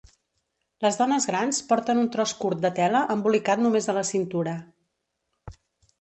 [0.85, 4.59] Les dones grans porten un tros curt de tela embolicat només a la cintura.